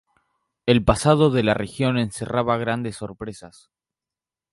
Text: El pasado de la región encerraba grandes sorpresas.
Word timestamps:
El 0.65 0.83
pasado 0.83 1.29
de 1.29 1.43
la 1.43 1.53
región 1.53 1.99
encerraba 1.99 2.57
grandes 2.57 2.95
sorpresas. 2.95 3.69